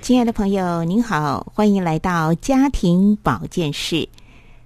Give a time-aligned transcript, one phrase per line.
[0.00, 4.08] 亲爱的朋友，您好，欢迎来到家庭保健室。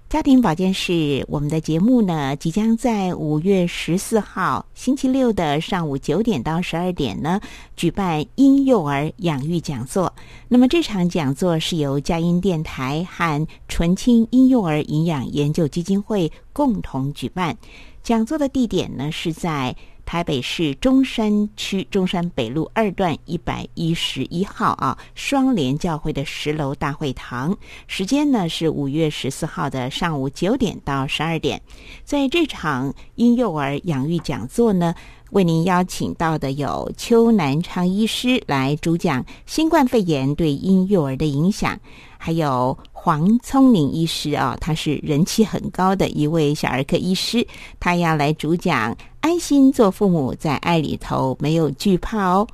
[0.09, 7.39] 家庭保健室，我们的节目呢，即将在五月十四号星期六的上午九点到十二点呢，
[7.75, 10.11] 举办婴幼儿养育讲座。
[10.47, 17.55] 那么这场讲座是由佳音电台和纯青婴幼儿营养研究基金会共同举办。
[18.01, 19.75] 讲座的地点呢是在。
[20.05, 27.57] 台北市中山区中山北路二段一百一十一号啊，双联教会的十楼大会堂。
[27.87, 31.61] 时间呢是五月十四号的上午九点到十二点。
[32.03, 34.93] 在这场婴幼儿养育讲座呢，
[35.31, 41.79] 为您邀请到的有邱南昌医师来主讲新冠肺炎对婴幼儿的影响，
[42.17, 42.77] 还有。
[43.05, 47.45] 黄聪明医师啊，他是人气很高的一位小儿科医师，
[47.79, 52.47] 他要来主讲安心做父母，在爱里头没有惧怕哦。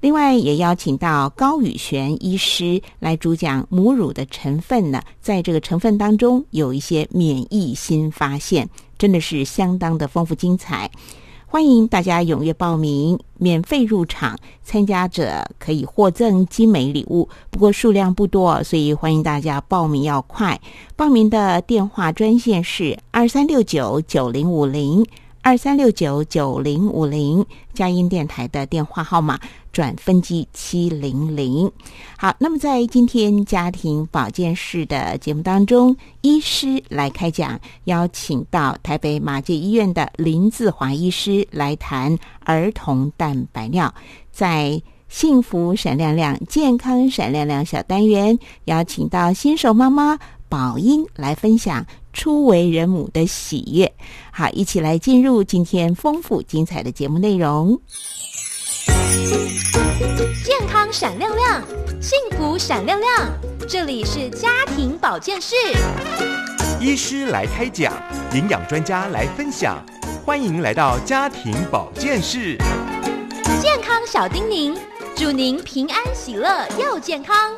[0.00, 10.90] 另外也邀请到高宇璇医师来主讲母乳的成分呢，在这个成分当中有一些免疫新发现，真的是相当的丰富精彩。
[11.48, 20.60] 欢迎大家踊跃报名，免费入场，参加者可以获赠精美礼物，不过数量不多，所以欢迎大家报名要快。
[20.96, 25.06] 报名的电话专线是二三六九九零五零。
[25.46, 29.38] 二三六九九零五零，佳音电台的电话号码
[29.70, 31.70] 转分机七零零。
[32.18, 43.94] 好，那么在今天家庭保健室的节目当中，医师来开讲，邀请到台北马偕医院的林志华医师来谈儿童蛋白尿。
[44.32, 50.18] 在幸福闪亮亮、健康闪亮亮小单元，邀请到新手妈妈
[50.48, 51.86] 宝英来分享。
[52.16, 53.92] 初为人母的喜悦，
[54.32, 57.78] 好，一起来进入今天丰富精彩的节目内容。
[60.42, 61.62] 健康闪亮亮，
[62.00, 63.28] 幸福闪亮亮，
[63.68, 65.54] 这里是家庭保健室。
[66.80, 67.92] 医师来开讲，
[68.32, 69.84] 营养专家来分享，
[70.24, 72.56] 欢迎来到家庭保健室。
[73.60, 74.74] 健康小叮咛，
[75.14, 77.52] 祝您平安喜乐又健康。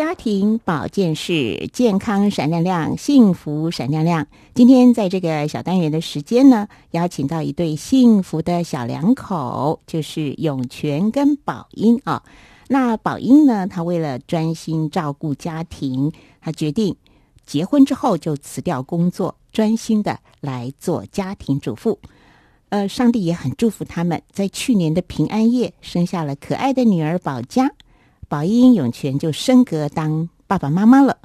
[0.00, 4.26] 家庭保健室，健康闪亮亮，幸福闪亮亮。
[4.54, 12.22] 今天在这个小单元的时间呢，邀请到一对幸福的小两口，就是永泉跟宝英啊。
[12.68, 16.96] 那宝英呢，她为了专心照顾家庭，她决定
[17.44, 21.98] 结婚之后就辞掉工作，专心的来做家庭主妇。
[22.70, 27.70] 呃，上帝也很祝福他们，在去年的平安夜生下了可爱的女儿宝佳。
[28.30, 31.18] 宝英、永泉就升格当爸爸妈妈了。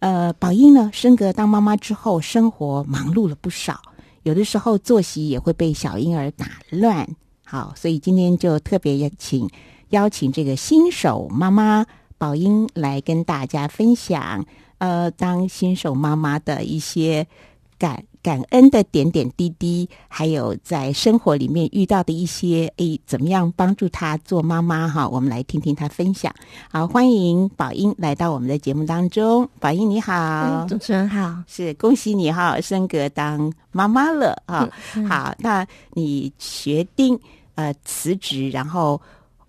[0.00, 3.80] 呃，宝英呢，升格当妈妈之后，生活忙碌了不少，
[4.24, 7.08] 有的时候作息也会被小婴儿打乱。
[7.44, 9.48] 好，所以今天就特别邀请
[9.90, 11.86] 邀请这个新手妈妈
[12.18, 14.44] 宝英来跟大家分享，
[14.78, 17.28] 呃，当新手妈妈的一些
[17.78, 18.02] 感。
[18.22, 25.08] 感恩的点点滴滴，还有在生活里面遇到的一些诶，怎么样帮助她做妈妈哈？
[25.08, 26.30] 我们来听听她分享。
[26.70, 29.48] 好，欢迎宝英来到我们的节目当中。
[29.58, 34.68] 宝英你好，主持人好，是恭喜你哈，升格当妈妈了啊！
[35.08, 37.18] 好，那你决定
[37.54, 39.00] 呃辞职，然后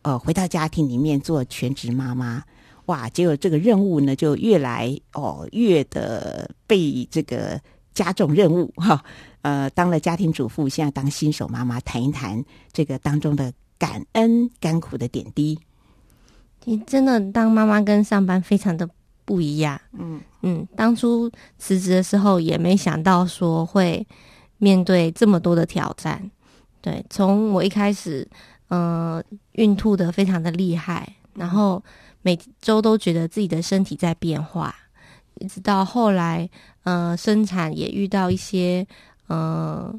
[0.02, 2.42] 呃回到家庭里面做全职妈妈，
[2.86, 3.09] 哇！
[3.09, 7.59] 结果这个任务呢就越来哦越的被这个。
[7.94, 9.03] 加重任务哈，
[9.41, 15.59] 呃，当了家庭主妇，现在当新手妈妈，谈一谈这个当中的感恩甘苦的点滴。
[16.64, 18.88] 你真的当妈妈跟上班非常的
[19.26, 24.05] 不一样，嗯嗯，当初辞职的时候也没想到说会
[24.58, 26.29] 面对这么多的挑战。
[26.79, 28.28] 对，从我一开始，
[28.67, 29.23] 呃，
[29.53, 31.84] 孕吐的非常的厉害，然后
[32.22, 34.76] 每周都觉得自己的身体在变化。
[35.36, 36.50] 一直到后来，
[36.84, 38.86] 呃，生产也遇到一些
[39.28, 39.94] 呃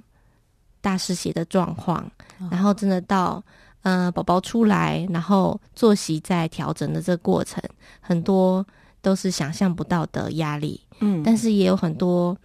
[0.80, 2.08] 大失血的状况，
[2.50, 3.42] 然后真的到
[3.82, 7.62] 呃宝宝出来，然后作息在调整的这个过程，
[8.00, 8.64] 很多
[9.00, 10.80] 都是想象不到的压力。
[11.00, 12.36] 嗯，但是也有很多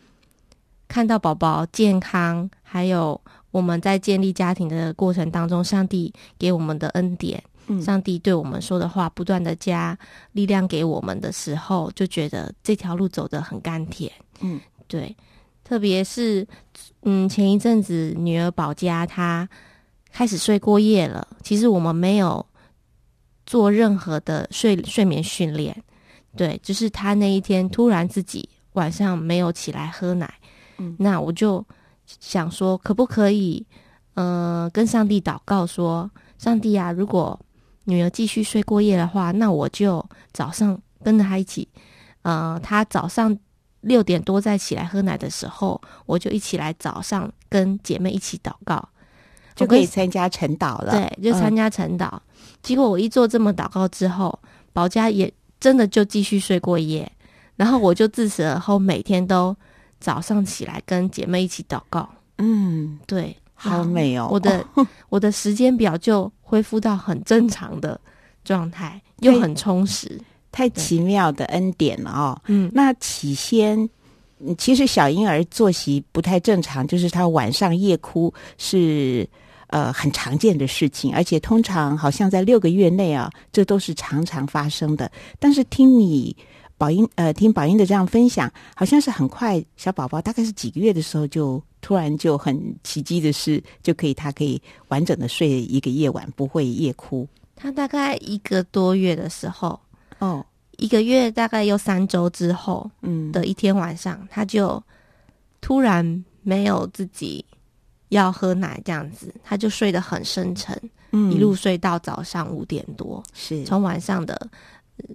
[0.87, 3.19] 看到宝宝健康，还有
[3.51, 7.43] 我们在建立家庭的过程当中，上帝给我们的恩典，
[7.81, 9.97] 上帝对我们说的话，不断的加
[10.31, 14.11] 力量给我们的时候，就觉得这条路走得很甘甜。
[14.39, 15.15] 嗯，对，
[15.63, 16.47] 特别是
[17.03, 19.47] 嗯，前一阵子女儿保家，她
[20.11, 21.27] 开始睡过夜了。
[21.43, 22.45] 其实我们没有
[23.45, 25.83] 做任何的睡睡眠训练，
[26.35, 30.33] 对，就是她那一天突然自己晚上没有起来喝奶，
[30.77, 31.65] 嗯，那我就
[32.05, 33.65] 想说，可不可以
[34.13, 37.39] 呃跟上帝祷告说，上帝啊，如果
[37.87, 41.67] 女儿继续睡过夜的话，那我就早上跟着她一起，
[42.21, 43.37] 呃，她早上。
[43.81, 48.89] 六点多再起来喝奶的时候，我就一起来早上跟姐妹一起祷告，
[49.55, 50.91] 就可以参加晨祷了。
[50.91, 52.19] 对，就参加晨祷。
[52.61, 54.37] 结果我一做这么祷告之后，
[54.73, 57.09] 宝佳也真的就继续睡过夜。
[57.55, 59.55] 然后我就自此而后每天都
[60.01, 62.09] 早上起来跟姐妹一起祷告。
[62.39, 64.27] 嗯，对，好美哦！
[64.29, 64.65] 我的
[65.07, 67.99] 我的时间表就恢复到很正常的
[68.45, 70.17] 状态，又很充实。
[70.49, 72.41] 太奇妙的恩典了哦！
[72.47, 73.87] 嗯，那起先，
[74.57, 79.27] 其实小婴儿作息不太正常，就是他晚上夜哭是
[79.67, 85.11] 呃很常见的事情，而且通常好像在六个月内啊，这都是常常发生的。
[85.37, 86.35] 但是听你
[86.77, 97.27] 宝英呃听宝英的这样分享，好像是很快小宝宝大概是几个月的时候就突然就很奇迹的是就可以他可以完整的睡一个夜晚，不会夜哭。
[97.55, 99.79] 他大概一个多月的时候。
[100.19, 100.43] 哦，
[100.77, 104.81] 一个月大概又三周之后，嗯的一天晚上，他就
[105.61, 107.43] 突然没有自己
[108.09, 110.75] 要喝奶这样子，他就睡得很深沉，
[111.11, 114.49] 嗯一路睡到早上五点多，是从晚上的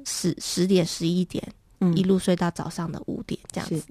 [0.05, 1.43] 十十点十一点，
[1.81, 3.82] 嗯一路睡到早上的五点这样子。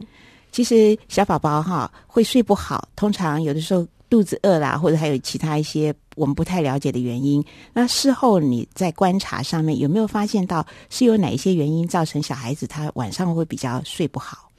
[0.52, 7.42] 其实小宝宝哈会睡不好，通常有的时候肚子饿啦，或者还有其他一些我们不太了解的原因。
[7.72, 14.50] 那事后你在观察上面有没有发现到是有哪一些原因造成小孩子他晚上会比较睡不好？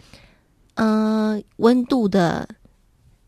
[0.76, 2.49] 嗯，温度的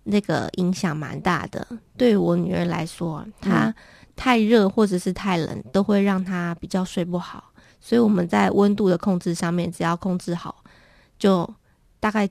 [0.03, 1.67] 那个影响蛮大的。
[1.99, 3.75] 对我女儿来说，她
[4.17, 7.53] 太热或者是太冷，都会让她比较睡不好。
[7.85, 10.65] 所以我们在温度的控制上面，只要控制好，
[11.19, 11.47] 就
[12.01, 12.27] 大概。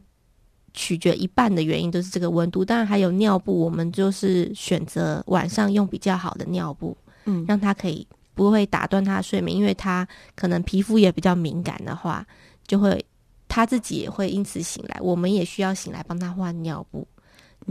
[0.75, 12.25] 取决一半的原因都是这个温度，当然还有尿布，我们就是选择晚上用比较好的尿布，嗯，让他可以不会打断他的睡眠，因为他可能皮肤也比较敏感的话，
[12.65, 13.05] 就会
[13.47, 17.07] 他自己也会因此醒来，我们也需要醒来帮他换尿布，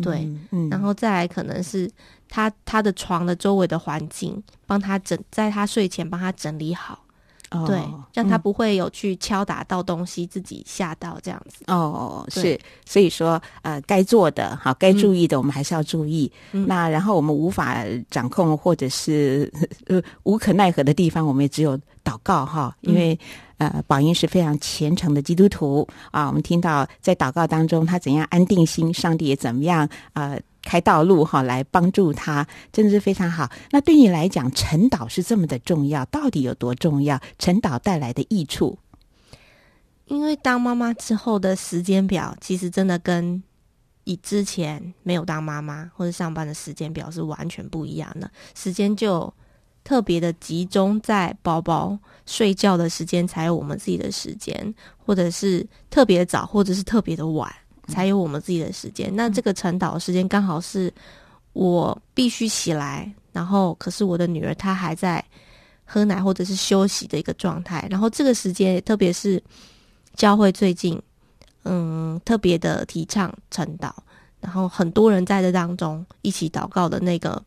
[0.00, 1.90] 对，嗯，然后再来可能是
[2.29, 7.01] 他他的床的周围的环境，帮他整在他睡前帮他整理好。
[7.66, 7.81] 对，
[8.14, 11.64] 让他不会有去敲打到东西，自己吓到这样子。
[11.66, 16.31] 哦，是，所以说，呃，该做的，好，该注意的，我们还是要注意。
[16.50, 19.52] 那然后我们无法掌控或者是
[19.87, 23.19] 呃无可奈何的地方，我们也只有祷告哈，因为
[23.58, 26.26] 呃，宝英是非常虔诚的基督徒啊。
[26.26, 30.37] 我们听到在祷告当中，他怎样安定心，上帝也怎么样啊。
[30.62, 33.50] 开道路哈，来帮助他，真的是非常好。
[33.70, 37.20] 那对你来讲，晨祷是这么的重要，到底有多重要？
[37.38, 38.79] 晨祷带来的益处，
[40.06, 43.43] 因为当妈妈之后的时间表，其实真的跟
[44.05, 48.31] 以之前没有当妈妈或者上班的时间表是完全不一样的。
[48.55, 49.32] 时间就
[49.85, 57.53] 特别的集中在宝宝睡觉的时间，才有我们自己的时间，或者是特别早，或者是特别的晚。
[57.89, 59.15] 才有我们自己的时间。
[59.15, 60.93] 那这个晨祷的时间刚好是
[61.53, 65.24] 我必须起来，然后可是我的女儿她还在
[65.84, 67.86] 喝奶或者是休息的一个状态。
[67.91, 69.43] 然后这个时间，特别是
[70.15, 71.01] 教会最近
[71.65, 73.93] 嗯特别的提倡晨祷，
[74.41, 77.43] 然后很多人在这当中一起祷告的那个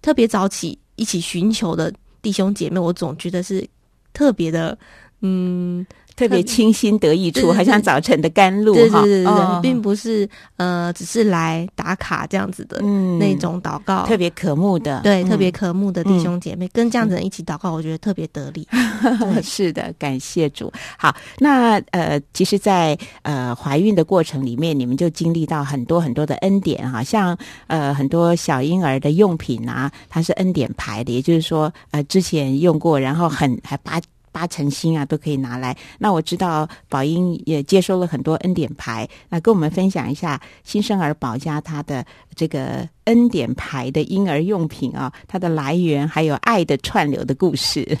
[0.00, 3.68] 特别早起一起寻求的弟兄姐妹，我总觉得是
[4.12, 4.78] 特别的
[5.20, 5.86] 嗯。
[6.18, 12.82] 特别清新得意处，好像早晨的甘露哈，对对对，并不是呃，只是来打卡这样子的
[13.20, 18.66] 那种祷告，特别渴慕的，对，特别渴慕的弟兄姐妹，跟这样子人一起祷告，我觉得特别得力。
[19.44, 20.72] 是的，感谢主。
[20.98, 34.00] 好，那呃，其实，在呃怀孕的过程里面，你们就经历到很多很多的恩典哈，像呃很多小婴儿的用品啊，它是恩典牌的，也就是说呃之前用过，然后很还把。
[34.32, 35.76] 八成新啊，都可以拿来。
[35.98, 42.04] 那我知道宝英也接收了很多恩典牌，那跟我们分享一下新生儿宝家它的
[42.34, 47.98] 这个恩典牌的婴儿用品啊，它的来源还有爱的串流的故事。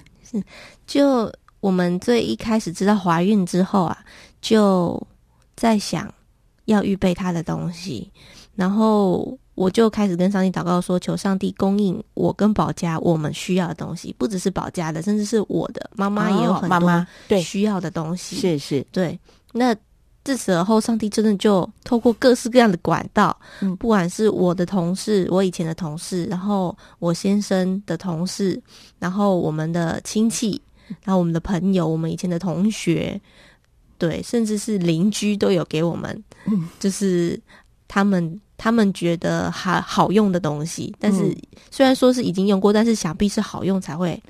[0.86, 3.98] 就我们最一开始知道怀孕之后啊，
[4.40, 5.00] 就
[5.56, 6.12] 在想
[6.66, 8.10] 要预备他的东西，
[8.54, 18.36] 然后我就开始跟上帝祷告说，求上帝供应我跟保家我们需要的东西，不只是保家的，甚至是我的妈妈也有很多对需要的东西。
[18.36, 19.18] 是是，对。
[19.52, 19.74] 那
[20.22, 28.60] 自此而后，上帝真的就透过各式各样的管道，嗯，不管是我的同事，我以前的同事，然后我先生的同事，
[28.98, 30.60] 然后我们的亲戚，
[31.02, 33.20] 然后我们的朋友，我们以前的同学，
[33.96, 36.22] 对，甚至是邻居都有给我们，
[36.78, 37.40] 就是
[37.88, 41.34] 他们他们觉得还好用的东西，但是
[41.70, 44.22] 虽然说是已经用过，但是想必是好用才会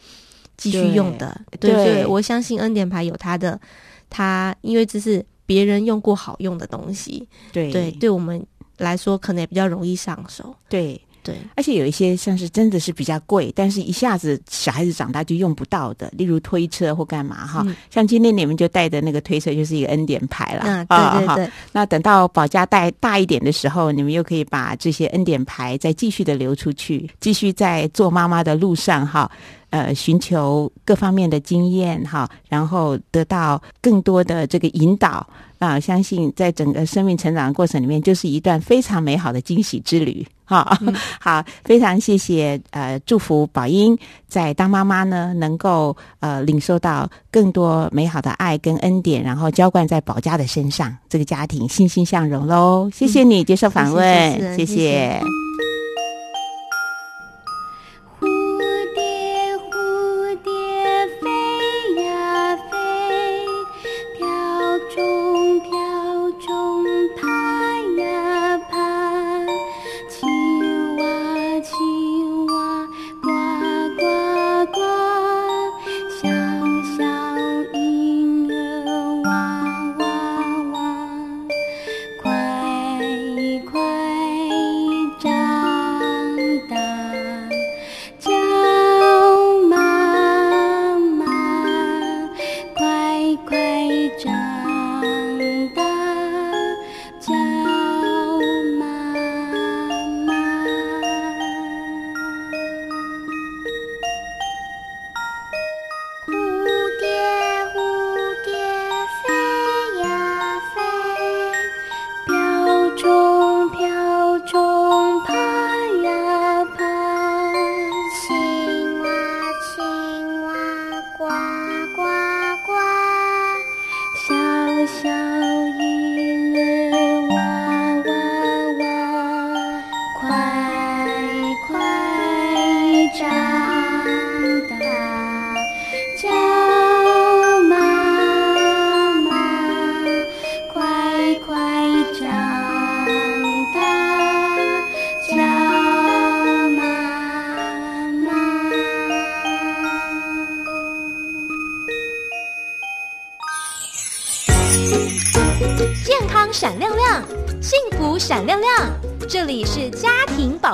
[0.56, 1.40] 继续用的。
[1.58, 3.60] 对对，我相信恩典牌有它的，
[4.08, 5.26] 它因为这是。
[5.48, 10.54] 别人用过好用的东西，对对，对我们来说可能也比较容易上手。
[10.68, 17.62] 对对，而且有一些像是真的是比较贵，但是一下子小孩子长大就用不到的，例如推车或干嘛哈。
[17.90, 21.52] 像今天你们就带的那个推车就是一个恩典牌了啊，对对对。
[21.72, 29.30] 那等到保家带大一点的时候，你们又可以把这些恩典牌再继续的流出去，继续在做妈妈的路上哈。
[29.70, 35.78] 呃，寻求各方面的经验哈，然后得到更多的这个引导啊！
[35.80, 40.78] 相信在整个生命成长的过程里面，就是一段非常美好的惊喜之旅哈。
[41.20, 43.98] 好，非常谢谢呃，祝福宝英
[44.28, 52.88] 在当妈妈呢，能够呃领受到更多美好的爱跟恩典，然后浇灌在宝家的身上，这个家庭欣欣向荣喽！
[52.92, 55.20] 谢谢你接受访问，谢谢。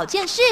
[0.04, 0.42] 件事，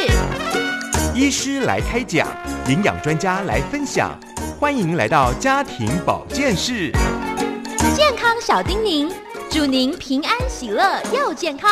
[1.14, 2.26] 医师来开讲，
[2.68, 4.18] 营养专家来分享，
[4.58, 6.90] 欢迎来到家庭保健室。
[7.94, 9.12] 健康小叮咛，
[9.50, 11.70] 祝您平安喜乐又健康。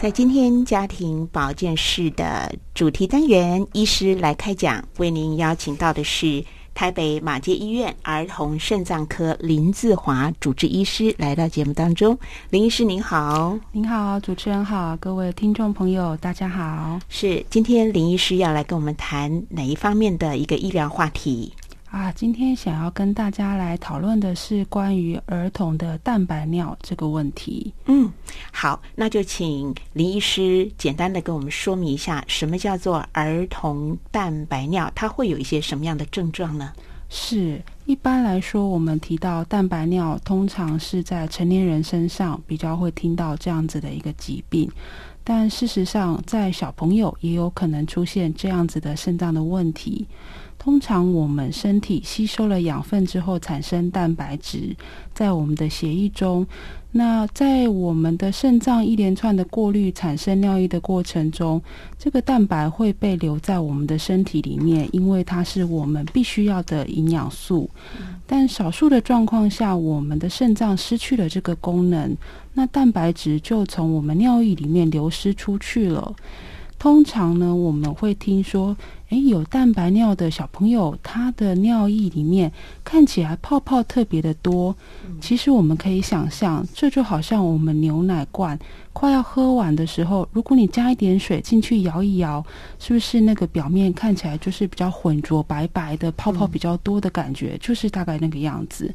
[0.00, 6.44] 在今天家庭保健室的主题单元，医师来开讲，为您邀请到的是。
[6.74, 12.18] 台北马街医院儿童肾脏科林自华主治医师来到节目当中，
[12.50, 16.98] 林医师您好，您好，主持人好，各位听众朋友大家好。
[17.08, 21.52] 是今天林医师要来跟我们谈哪一方面的一个医疗话题？
[21.92, 27.70] 啊，今天想要跟大家来讨论的是关于儿童的蛋白尿这个问题。
[27.84, 28.10] 嗯，
[28.50, 34.90] 好，那就请林医师简单的跟我们说明一下，什么叫做儿童蛋白尿？
[34.94, 36.72] 它会有一些什么样的症状呢？
[37.10, 44.66] 是，一般来说，我们提到蛋白尿，通常是在成年人身上比较会听到这样子的一个疾病，
[45.22, 50.06] 但事实上，在小朋友也有可能出现这样子的肾脏的问题。
[50.62, 54.76] 通常我们身体吸收了养分之后，产生蛋白质，
[55.12, 56.46] 在我们的血液中。
[56.92, 61.60] 那在我们的肾脏一连串的过滤产生尿液的过程中，
[61.98, 67.68] 这个蛋白会被留在我们的身体里面，因为它是我们必须要的营养素。
[68.24, 72.16] 但少数的状况下，我们的肾脏失去了这个功能，
[72.54, 76.14] 那蛋白质就从我们尿液里面流失出去了。
[76.82, 78.76] 通常呢，我们会听说，
[79.10, 82.50] 诶，有蛋白尿的小朋友，他的尿液里面
[82.82, 84.74] 看起来泡泡特别的多。
[85.20, 88.58] 其实我们可以想象，这就好像我们牛奶罐
[88.92, 92.44] 快要喝完的时候，如果你加一点水进去摇一摇，
[92.78, 98.92] 是不是那个表面看起来就是比较浑浊、白白的，泡泡比较多的感觉，就是大概那个样子。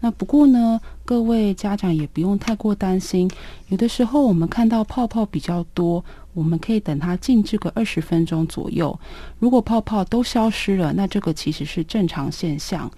[0.00, 3.30] 那不过呢，各位家长也不用太过担心，
[3.68, 6.04] 有的时候我们看到泡泡比较多。
[6.34, 8.98] 我们可以等它静置个二十分钟左右，
[9.38, 12.90] 如果泡泡都消失了，那这个其实是正常现象。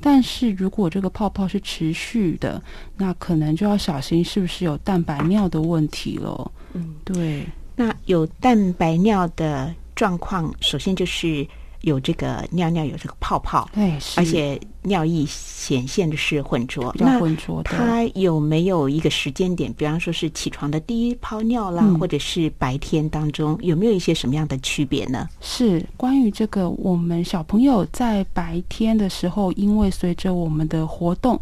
[0.00, 2.62] 但是如果这个泡泡是持续的，
[2.96, 6.52] 那可能就要小心是不是有蛋白尿的问题了。
[6.74, 7.44] 嗯，对。
[7.74, 11.46] 那有蛋白尿的状况，首先就是
[11.82, 14.60] 有这个尿尿有这个泡泡，对，而且。
[14.86, 19.72] 尿液显现的是浑浊，那浑浊的，它有没有一个时间点？
[19.72, 25.28] 比方说是起床的第一泡尿啦，或者是白天当中，有没有一些什么样的区别呢？
[25.40, 31.40] 是关于这个，我们小朋友在白天的时候，因为随着我们的活动，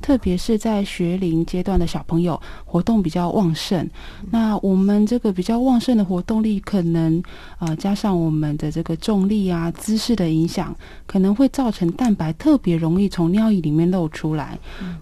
[0.00, 3.86] 特别是在学龄阶段的小朋友，活动比较旺盛。
[4.30, 7.22] 那我们这个比较旺盛的活动力，可能
[7.58, 10.74] 啊加上我们的这个重力啊姿势的影响，
[11.04, 12.85] 可能会造成蛋白特别容。
[12.86, 14.56] 容易从尿液里面漏出来，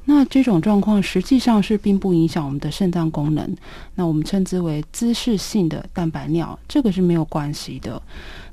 [0.06, 3.54] 那这种状况实际上是并不影响我们的肾脏功能，
[3.96, 8.00] 那我们称之为姿势性的蛋白尿，这个是没有关系的。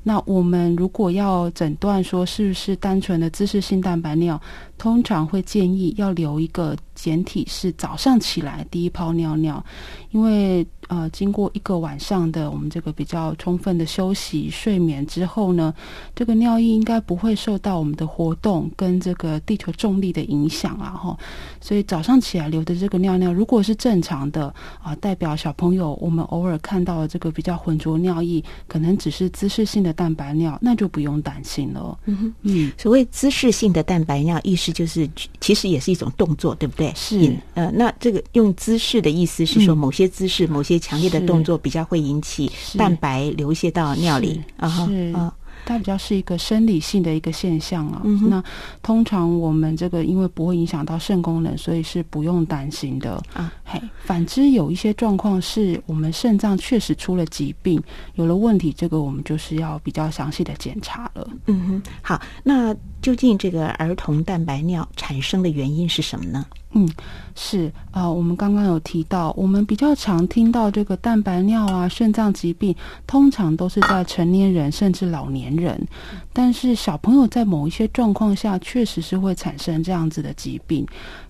[0.02, 4.40] 那我们如果要诊断说是不是单纯的姿势性蛋白尿，
[4.76, 9.64] 通常会建议要留一个简体是早上起来第一泡尿尿，
[10.10, 15.72] 因为呃经过一个晚上的我们这个比较充分的休息睡眠之后呢，
[16.16, 21.16] 这个尿液应该不会受到我们的活动跟这个地球重力的影响啊哈，
[21.60, 29.91] 所以早上起来流的这个尿尿如果是正常的啊，代表小朋友我们偶尔看到的这个比较浑浊尿液，可能只是姿势性的。
[29.92, 31.98] 蛋白尿那就不用担心了。
[32.06, 35.08] 嗯嗯，所谓姿势性的蛋白尿，意思就是
[35.40, 36.92] 其实也是一种动作，对不对？
[36.94, 37.36] 是。
[37.54, 44.86] 呃，那这个用姿势的意思是说，某些姿势、某些强烈的动作比较会引起蛋白流泻到尿里啊。
[44.86, 45.34] 是啊。
[45.64, 48.02] 它比较是一个生理性的一个现象啊。
[48.28, 48.42] 那
[48.82, 53.52] 通常我们这个因为不会影响到肾功能，所以是不用担心的啊。
[53.64, 57.82] 嘿，反之有一些状况是我们肾脏确实出了疾病，
[58.14, 61.28] 有了问题，这个我们就是要比较详细的检查了。
[61.46, 66.46] 嗯哼，好，那究竟这个儿童蛋白尿产生的原因是什么呢？
[66.74, 66.88] 嗯，
[67.34, 72.74] 是啊，我们刚刚有提到，我们比较常听到这个蛋白尿啊、肾脏疾病，
[73.06, 75.86] 通常都是在成年人甚至老年人，
[76.32, 80.86] 但是小朋友在某一些状况下，确实是会产生这样子的疾病。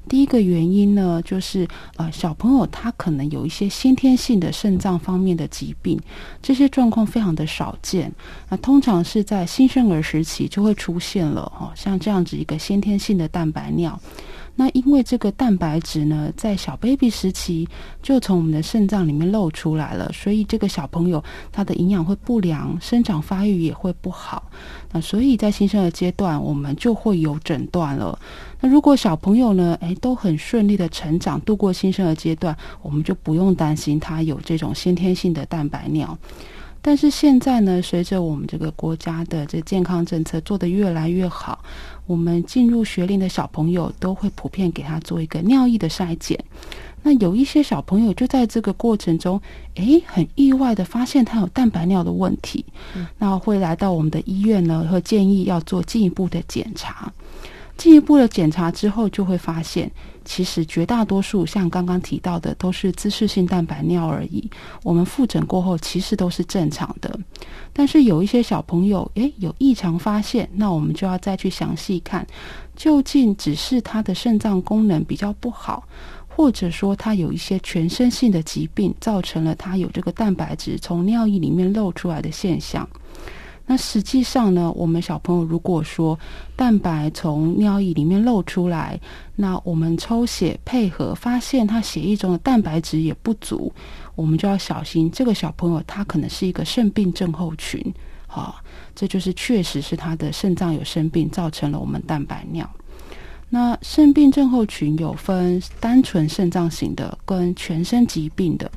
[0.08, 5.98] 第一个原因呢，就是呃，小朋友他可能有一些先天性的肾脏方面的疾病，
[6.40, 8.12] 这些状况非常的少见，
[8.48, 13.98] 那通常是在新生儿时期就会出现了哈，像这样子一个先天性的蛋白尿。
[14.54, 17.66] 那因为这个蛋白质呢，在小 baby 时期
[18.02, 24.50] 就从我们的肾脏里面漏出来了，所以这个小朋友他的营养会不良，生长发育也会不好。
[24.92, 28.18] 那所以在新生儿阶段，我们就会有诊断了。
[28.60, 36.18] 那如果小朋友呢，诶都很顺利的成长，度过新生儿阶段，我们就不用担心他有这种先天性的蛋白尿。
[36.84, 41.64] 但是现在呢，随着我们这个国家的这健康政策做得越来越好，
[42.06, 46.36] 我们进入学龄的小朋友都会普遍给他做一个尿液的筛检。
[47.04, 49.40] 那有一些小朋友就在这个过程中，
[49.76, 52.64] 诶，很意外的发现他有蛋白尿的问题，
[53.16, 57.12] 那会来到我们的医院呢，会建议要做进一步的检查。
[57.76, 59.90] 进一步的检查之后，就会发现。
[60.24, 64.48] 其实绝大多数像刚刚提到的都是姿势性蛋白尿而已。
[64.82, 67.18] 我们复诊过后其实都是正常的，
[67.72, 72.26] 但是有一些小朋友诶有异常发现，那我们就要再去详细看，
[72.76, 75.86] 究竟只是他的肾脏功能比较不好，
[76.28, 82.88] 或者说他有一些全身性的疾病造成了他有这个蛋白质从尿液里面漏出来的现象。
[83.64, 86.18] 那实际上呢，我们小朋友如果说
[86.56, 88.98] 蛋白从尿液里面漏出来，
[89.36, 93.72] 那我们抽血配合发现他血液中的蛋白质也不足，
[94.14, 97.80] 我们就要小心这个小朋友他可能是一个肾病症候群，
[98.26, 98.56] 好，
[98.94, 102.68] 这就是确实是他的肾脏有生病，造成了我们蛋白尿。
[103.48, 108.70] 那肾病症候群有分单纯肾脏型的跟全身疾病的，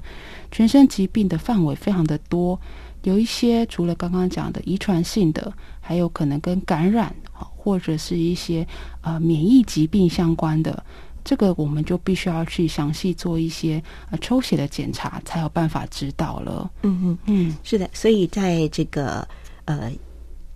[0.52, 2.60] 全身疾病的范围非常的多。
[3.06, 8.68] 有一些除了刚刚讲的遗传性的，还有可能跟感染或者是一些
[9.02, 10.84] 呃免疫疾病相关的，
[11.24, 16.70] 这个我们就必须要去详细做一些呃抽血的检查，才有办法知道了。
[16.84, 19.28] 嗯嗯嗯，是的，所以在这个
[19.66, 19.92] 呃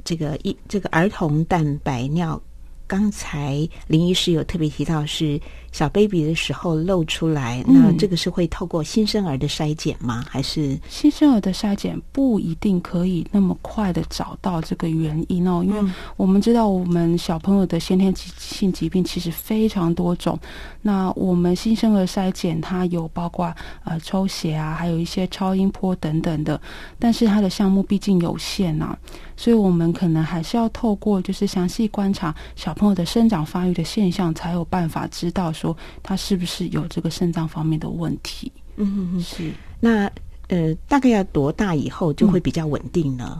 [0.04, 2.42] 这个一这个儿童蛋白尿。
[2.88, 5.40] 刚才林医师有特别提到是
[5.72, 10.24] 小 baby 的时候露出来，那这个是会透过新生儿的筛检吗？
[10.30, 15.64] 还是新生儿的筛检不一定可以那么快的找到这个原因哦？
[15.64, 20.38] 因为我们知道我们小朋友的先天性疾病其实非常多种，
[20.82, 23.54] 那我们新生儿筛检它有包括
[23.84, 26.60] 呃抽血啊，还有一些超音波等等的，
[26.98, 28.98] 但是它的项目毕竟有限啊。
[29.36, 38.52] 所以，我们可能还是要透过就是详细观察小朋友的生长发育的现象，才有办法知道说他是不是有这个肾脏方面的问题。
[38.78, 39.52] 嗯嗯，是。
[39.80, 40.10] 那
[40.48, 43.40] 呃，大概要多大以后就会比较稳定呢？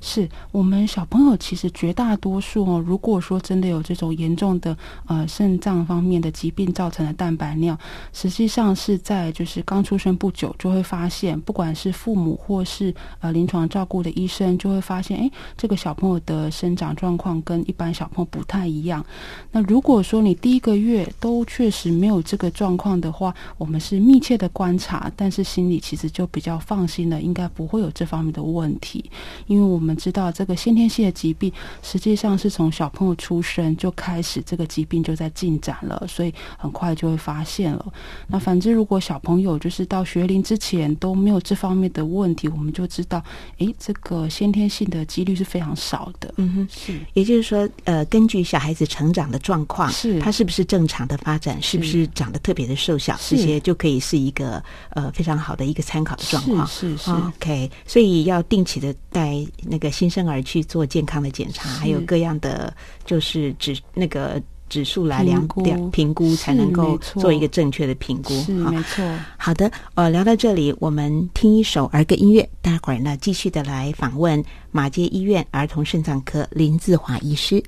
[0.00, 7.76] 是我们小朋友其实绝大多数哦，如果说真的有这种严重的呃肾脏方面的疾病造成的蛋白尿，
[8.12, 19.04] 实际上是在就是刚出生不久就会发现，不管是父母或是呃临床照顾的医生就会发现，哎，这个小朋友的生长状况跟一般小朋友不太一样。
[19.50, 29.10] 那如果说你第一个月都确实没有这个状况的话，我们是密切的观察，但是心里其实就比较放心了，应该不会有这方面的问题，
[29.48, 29.87] 因为我们。
[29.88, 31.50] 我们知道这个先天性的疾病，
[31.82, 37.92] 实际上是从小朋友出生就开始，这个疾病就在进展了，所以很快就会发现了。
[38.26, 43.24] 那反之，如果小朋友就是到学龄之前都没有这方面的问题，我们就知道，
[43.60, 46.34] 诶，这个先天性的几率是非常少的。
[46.36, 47.00] 嗯哼，是。
[47.14, 56.66] 也就是说，呃，根据小孩子成长的状况，是他是不是正常的发展，是不是长得特别的瘦小，这些就可以是一个呃非常好的一个参考的状况。
[56.66, 59.77] 是是 OK，所以要定期的带那。
[59.78, 68.34] 个新生儿去做健康的检查，还有各样的就是指那个指数来量量评估，才能够做一个正确的评估。
[68.42, 69.02] 是没错。
[69.38, 77.62] 好的，呃，聊到这里，我们听一首儿歌音乐，待会儿呢继续的来访问马街医院儿童肾脏科林志华医师。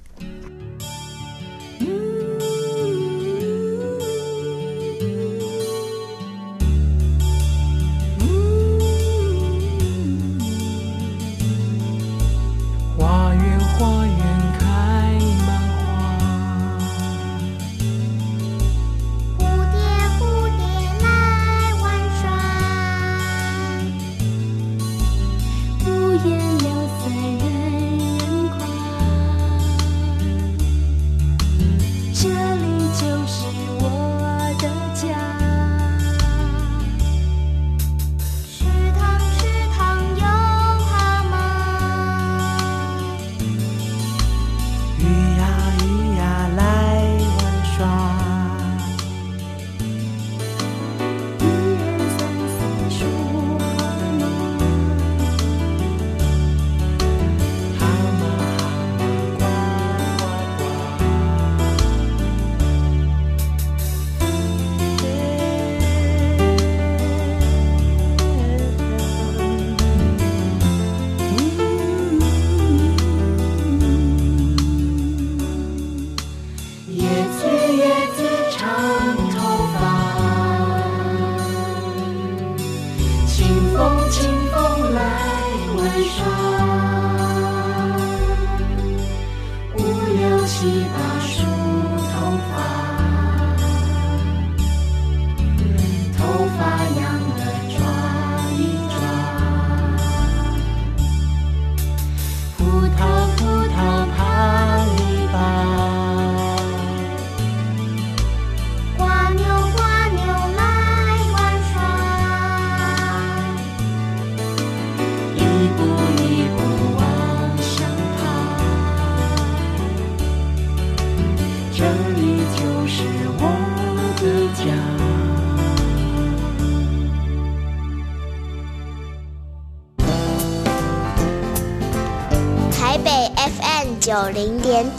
[13.01, 13.50] 花雨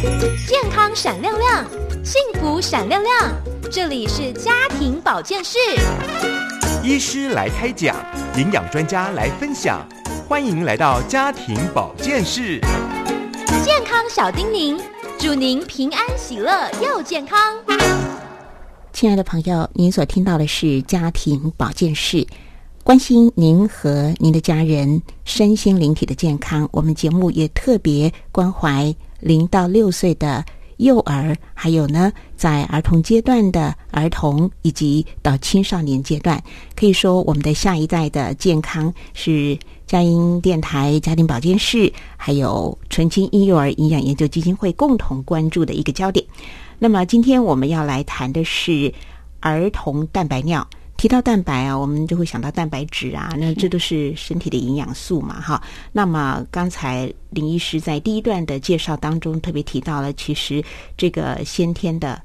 [0.00, 1.66] 健康闪亮亮，
[2.02, 3.12] 幸福闪亮亮。
[3.70, 5.58] 这里是家庭保健室。
[6.82, 7.94] 医师来开讲，
[8.34, 9.86] 营养专家来分享，
[10.26, 12.58] 欢迎来到家庭保健室。
[13.62, 14.80] 健康小叮咛，
[15.18, 17.38] 祝您平安喜乐又健康。
[18.94, 22.26] 亲爱的朋友，您所听到的是家庭保健室，
[22.82, 26.66] 关心您和您的家人身心灵体的健康。
[26.72, 30.44] 我们节目也特别关怀零到六岁的。
[30.80, 36.42] 幼儿，还有呢，在儿童阶段的儿童，以及到青少年阶段，
[36.74, 46.24] 可以说我们的下一代的健康是佳音电台家庭保健室，还有纯青婴幼儿营养研究基金会共同关注的一个焦点。
[46.78, 48.90] 那么，今天我们要来谈的是
[49.40, 50.66] 儿童蛋白尿。
[51.00, 55.62] 提到蛋白啊，我们就会想到蛋白质啊，那这都是身体的营养素嘛，哈。
[55.92, 60.62] 那么刚才林医师在第一段的介绍当中特别提到了，其实
[60.98, 62.20] 这个先天的。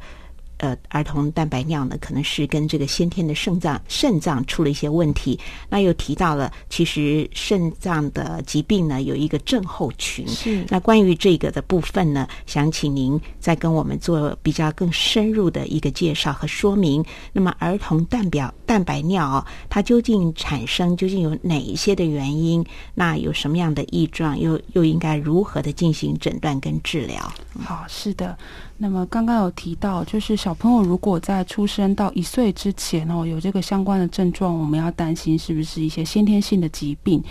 [0.58, 5.40] 呃，儿童蛋白尿呢，可能是跟这个先天的肾脏肾脏出了一些问题。
[5.70, 10.28] 那又提到了，其实肾脏的疾病呢，有一个症候群。
[10.28, 10.66] 是。
[10.70, 17.04] 那关于这个的部分呢，想请您再跟我们做比较更深入的一个介绍和说明。
[17.34, 22.66] 那么，儿童蛋表蛋白尿它究竟产生，究竟有哪一些的原因？
[22.94, 24.40] 那有什么样的异状？
[24.40, 27.34] 又又应该如何的进行诊断跟治疗？
[27.64, 28.38] 好，是的。
[28.78, 37.24] 那么刚刚有提到，就是小朋友如果在出生到一岁之前哦，有这个相关的症状，我们要担心是不是一些先天性的疾病。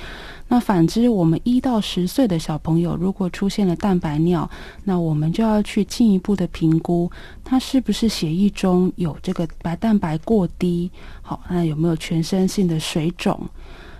[0.48, 4.48] 那反之，我们一到十岁的小朋友如果出现了蛋白尿，
[4.84, 7.10] 那我们就要去进一步的评估，
[7.44, 13.38] 他是不是血液中有这个白蛋白过低，好，那有没有全身性的水肿？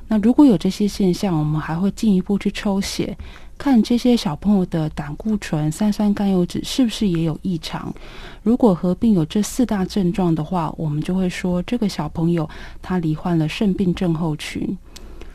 [0.09, 3.17] 那如果有这些现象，我们还会进一步去抽血。
[3.57, 7.95] 看这些小朋友的胆固醇、三酸甘油脂是不是也有异常？
[8.43, 12.49] 如果合并有这四大症状的话，我们就会说这个小朋友
[12.83, 14.77] 他罹患了肾病症候群。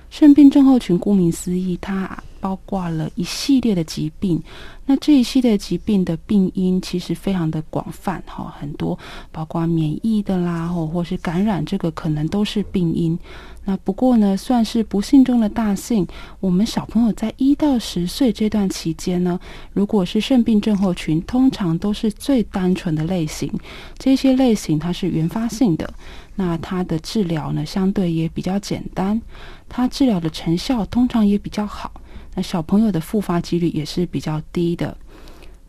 [0.09, 4.41] 肾病症候群顾名思义，它包括了一系列的疾病。
[4.85, 8.97] 那这一系列疾病的病因其实非常的广泛，哈，很多
[9.31, 13.17] 包括免疫的啦，或或是感染，这个可能都是病因。
[13.65, 16.07] 那不过呢，算是不幸中的大幸。
[16.39, 19.39] 我们小朋友在一到十岁这段期间呢，
[19.73, 23.51] 如果是肾病症候群，通常都是最单纯的类型。
[23.99, 25.93] 这些类型它是原发性的，
[26.35, 29.21] 那它的治疗呢，相对也比较简单，
[29.69, 31.91] 它治疗的成效通常也比较好。
[32.35, 34.97] 那小朋友的复发几率也是比较低的。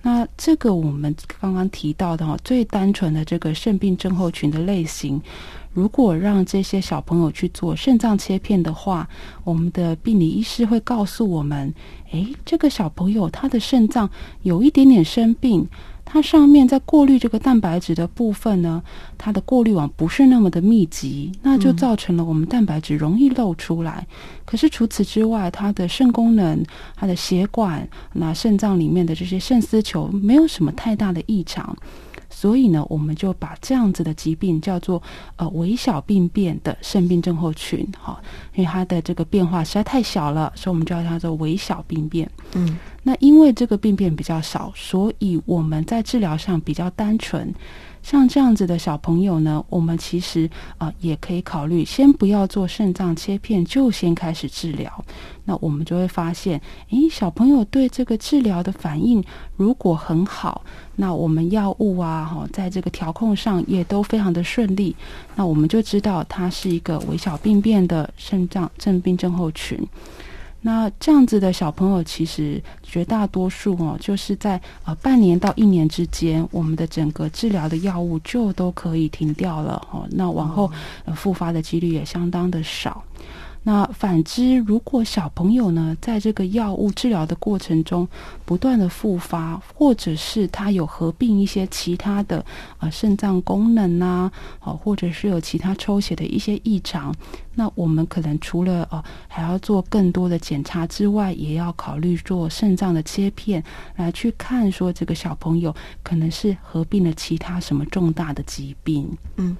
[0.03, 5.21] 那这个我们刚刚提到的哈，最单纯的这个肾病症候群的类型。
[5.73, 9.09] 如果让这些小朋友去做肾脏切片的话，
[9.45, 11.73] 我们的病理医师会告诉我们：，
[12.13, 14.11] 诶，这个小朋友他的肾脏
[14.43, 15.69] 有一点点生病，
[16.13, 18.83] 它上面在过滤这个蛋白质的部分呢，
[19.17, 24.05] 它的过滤网不是那么的密集，那就造成了我们蛋白质容易漏出来。
[24.45, 26.61] 可是除此之外，它的肾功能、
[26.97, 31.77] 它的血管、那肾脏里面的这些肾丝球没有什么太大的异常。
[32.33, 35.03] 所以呢，我们就把这样子的疾病叫做
[35.35, 38.21] 呃微小病变的肾病症候群，哈，
[38.55, 42.31] 因为它的这个变化实在太小了，所以我们叫它做微小病变。
[42.55, 47.53] 嗯，那因为这个病变比较少，所以我们在治疗上比较单纯。
[48.03, 55.05] 像这样子的小朋友呢，我们其实啊也可以考虑先不要做肾脏切片，就先开始治疗。
[55.45, 56.59] 那我们就会发现，
[56.91, 59.23] 诶，小朋友对这个治疗的反应
[59.57, 60.65] 如果很好，
[60.97, 64.97] 那我们药物啊，哈，在这个调控上也都非常的顺利。
[65.37, 69.79] 那我们就知道他是一个微小病变的肾脏症病症候群。
[70.63, 80.07] 那这样子的小朋友，其实绝大多数哦，就是在呃半年到一年之间，我们的整个治疗的药物就都可以停掉了哦。
[80.11, 80.71] 那往后
[81.05, 83.03] 呃复发的几率也相当的少。
[83.63, 88.09] 那反之，如果小朋友呢，在这个药物治疗的过程中
[88.47, 92.43] 不断的复发，或者是他有合并一些其他的
[92.79, 97.15] 呃肾脏功能呐，哦，或者是有其他抽血的一些异常，
[97.55, 103.63] 那我们可能除了呃还要做更多的检查之外，也要考虑做肾脏的切片
[103.97, 109.07] 来去看说这个小朋友可能是合并了其他什么重大的疾病。
[109.37, 109.55] 嗯，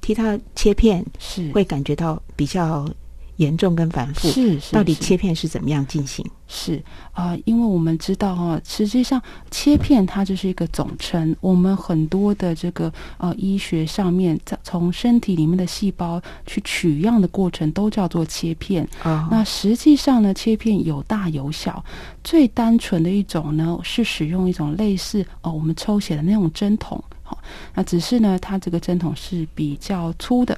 [0.00, 0.24] 提到
[0.56, 2.88] 切片是会感觉到比较。
[3.36, 6.24] 严重跟反复是是，到底切片是怎么样进行？
[6.46, 9.20] 是啊，因为我们知道哈，实际上
[9.50, 11.34] 切片它就是一个总称。
[11.40, 18.86] 我们很多的这个呃医学上面，在从身体里面的细胞去取样的过程，都叫做切片。
[19.02, 21.82] 啊，那实际上呢，切片有大有小。
[22.22, 27.02] 最单纯的一种呢，是使用一种类似哦，我们抽血的那种针筒。
[27.24, 27.38] 好，
[27.74, 30.56] 那只是呢，它这个针筒是比较粗的，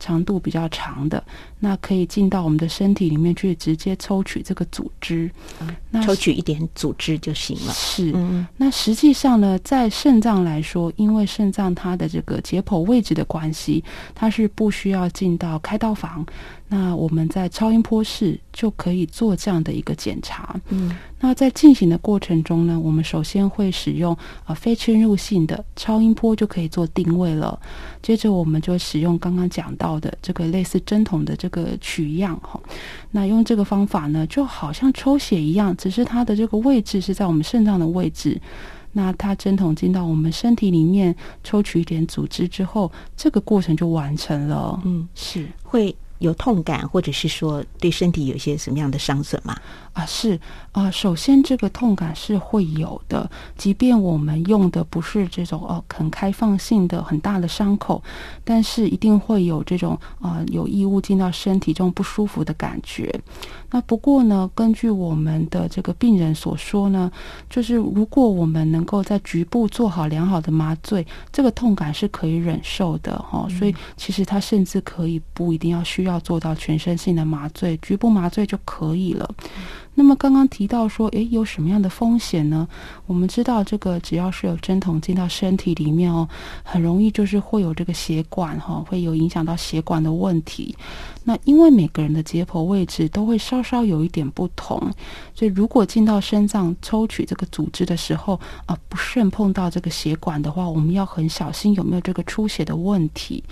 [0.00, 1.22] 长度比较长的，
[1.60, 5.30] 那可以进到我们的身体里面去，直接抽取这个组织，
[5.90, 7.72] 那抽取一点组织就行了。
[7.72, 8.12] 是，
[8.56, 16.26] 那实际上呢，在肾脏来说，因为肾脏它的这个解剖位置的关系，它是不需要进到开刀房。
[16.70, 20.54] 那我们在超音波室就可以做这样的一个检查。
[20.68, 27.58] 嗯，那在进行的过程中呢，我们首先会使用啊非侵入性的超音波就可以做定位了。
[28.02, 32.60] 接着我们就使用刚刚讲到的这个类似针筒的这个取样哈。
[33.10, 38.38] 那用这个方法呢，就好像抽血一样，只是它的这个位置是在我们肾脏的位置。
[38.92, 44.78] 那它针筒进到我们身体里面，抽取一点组织之后，这个过程就完成了。
[44.84, 45.96] 嗯，是会。
[46.18, 49.56] 有痛感，或者是说对身体有些什么样的伤损吗？
[49.98, 50.38] 啊，是
[50.70, 58.00] 啊，首先这个痛感是会有的，即便我们用的不是这种哦很开放性的很大的伤口，
[58.44, 63.12] 但是一定会有这种啊有异物进到身体这种不舒服的感觉。
[63.70, 67.10] 那不过呢，根据我们的这个病人所说呢，
[67.50, 73.48] 就是如果我们能够在局部做好良好的麻醉，这个痛感是可以忍受的哈。
[73.50, 79.28] 所以其实他甚至可以不一定要需要做到全身性的麻醉，局部麻醉就可以了。
[79.98, 82.68] 那么刚刚提到说，诶，有什么样的风险呢？
[83.06, 86.28] 我们知道，这个只要是有针筒进到身体里面哦，
[86.62, 90.72] 很容易就是会有这个血管哈，会有影响到血管的问题。
[91.24, 94.80] 那因为每个人的解剖位置都会稍稍有一点不同，
[95.34, 103.42] 所以如果进到肾脏抽取这个组织的时候啊，不慎碰到这个血管的话，我们要很小心有没有这个出血的问题。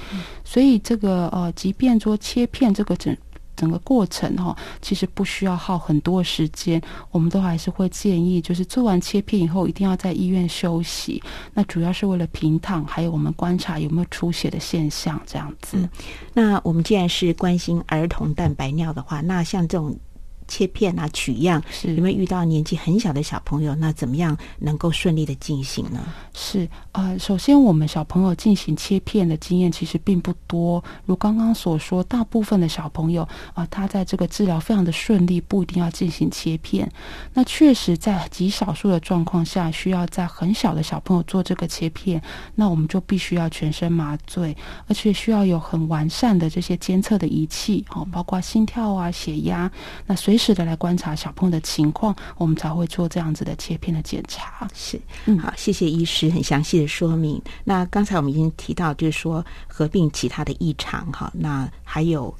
[0.44, 3.14] 所以这个呃，即便说切片这个整。
[3.56, 11.22] 整个过程哈，其实不需要耗很多时间，我们都还是会建议，就是做完切片以后，一定要在医院休息。
[11.54, 15.88] 那主要是为了平躺，还有我们观察有没有出血的现象，这样子。
[16.32, 19.98] 那我们既然是关心儿童蛋白尿的话，那像这种。
[20.48, 23.74] 切片啊，取样，有没有遇到年纪很小的小朋友？
[23.76, 26.00] 那怎么样能够顺利的进行呢？
[26.34, 30.82] 是呃，首先我们小朋友进行切片的经验其实并不多。
[31.04, 36.90] 如刚刚所说，大部分的小朋友啊，他在这个治疗非常的顺利，不一定要进行切片。
[37.34, 42.20] 那确实在极少数的状况下，需要在很小的小朋友做这个切片，
[42.54, 44.56] 那我们就必须要全身麻醉，
[44.86, 49.70] 而且需要有很完善的这些监测的仪器，哦，包括心跳啊、血压，
[50.06, 54.68] 那随随时的来观察小朋友的情况，我们才会做这样子的切片的检查。
[54.74, 57.40] 是，嗯，好，谢谢医师很详细的说明。
[57.64, 62.34] 那刚才我们已经提到，就是说合并其他的异常，哈，那还有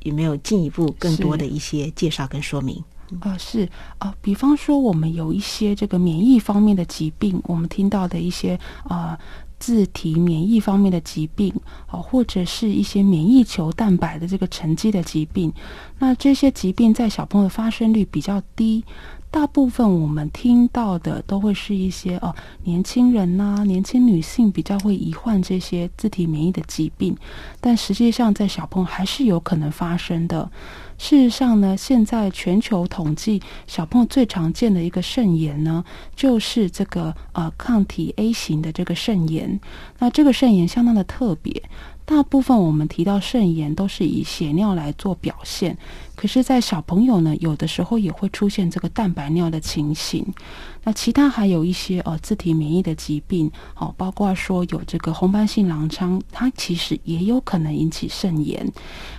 [0.00, 2.82] 有没有进一步更多的一些介绍跟说明？
[3.20, 9.18] 啊，是啊，比方说我们有一些这个免疫方面的疾病，我们听到的一些啊。
[9.62, 11.54] 自体免疫方面的疾病，
[11.88, 15.52] 哦，或者是一些免疫球蛋白的这个沉积的疾病，
[16.00, 18.82] 那这些疾病在小朋友的发生率比较低，
[19.32, 27.16] 大部分我们听到的都会是一些哦，年轻人呐，年轻女性比较会罹患这些自体免疫的疾病，
[27.58, 30.48] 但实际上在小朋友还是有可能发生的。
[30.98, 35.82] 事实上呢，现在全球统计小朋友最常见的一个肾炎呢，
[36.14, 39.58] 就是这个呃抗体 A 型的这个肾炎。
[39.98, 41.60] 那这个肾炎相当的特别，
[42.12, 45.74] 大部分我们提到肾炎都是以血尿来做表现，
[46.14, 50.22] 可是，在小朋友呢，有的时候也会出现这个蛋白尿的情形。
[50.84, 58.70] 那其他还有一些呃自体免疫的疾病，哦，包括说有这个红斑性狼疮，它其实也有可能引起肾炎。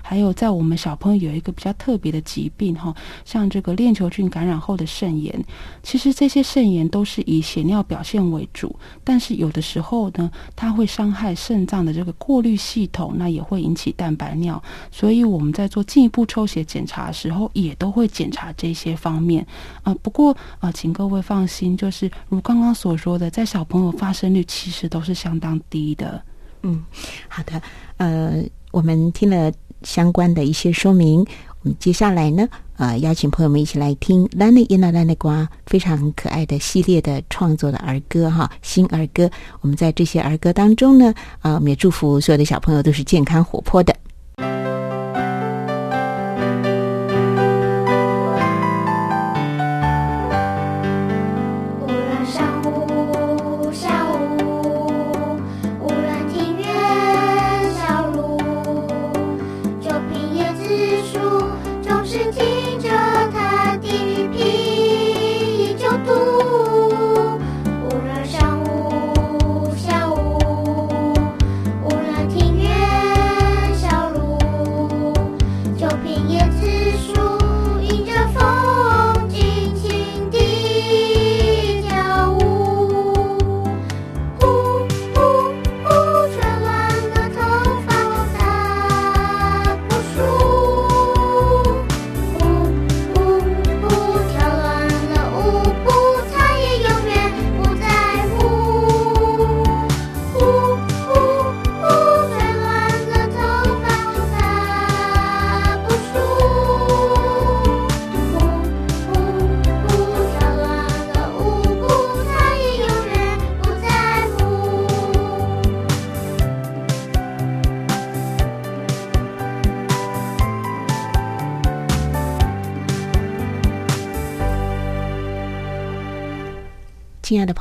[0.03, 5.33] 还有在我们小朋友有一个比较特别的疾病哈，像这个链球菌感染后的肾炎，
[5.81, 14.61] 其实这些肾炎都是以血尿表现为主，但是有的时候呢，它会伤害肾脏的这个过滤系统，那也会引起蛋白尿。
[14.91, 19.47] 所以我们在做进一步抽血检查的时候，也都会检查这些方面
[19.83, 19.95] 啊。
[20.01, 21.53] 不过啊，请各位放心。
[21.53, 26.19] 心就是如刚刚所说的，在小朋友发生率其实都是相当低的。
[26.63, 26.83] 嗯，
[27.27, 27.61] 好的，
[27.97, 29.51] 呃，我们听了
[29.83, 31.25] 相关的一些说明，
[31.61, 39.29] 我们接下来呢，呃，邀请朋友们一起来听《兰尼伊娜兰尼瓜》非常可爱的系列的创作的儿歌哈，新儿歌。
[39.61, 43.95] 我们在这些儿歌当中呢，啊，我们也祝福所有的小朋友都是健康活泼的。